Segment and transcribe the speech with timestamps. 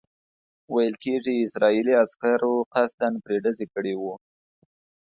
[0.73, 4.13] ویل کېږي اسرائیلي عسکرو قصداً پرې ډز کړی وو.